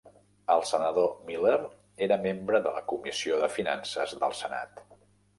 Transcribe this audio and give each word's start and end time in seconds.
El 0.51 0.61
senador 0.67 1.09
Miller 1.25 1.59
era 2.07 2.17
membre 2.23 2.61
de 2.67 2.71
la 2.77 2.81
Comissió 2.93 3.37
de 3.43 3.51
Finances 3.57 4.15
del 4.23 4.33
Senat. 4.39 4.83